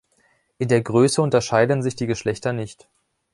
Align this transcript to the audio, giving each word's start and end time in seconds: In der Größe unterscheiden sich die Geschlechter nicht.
In 0.57 0.67
der 0.69 0.81
Größe 0.81 1.21
unterscheiden 1.21 1.83
sich 1.83 1.95
die 1.95 2.07
Geschlechter 2.07 2.53
nicht. 2.53 2.89